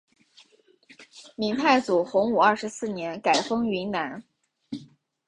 [1.35, 4.23] 明太祖洪武二十四年改封云南。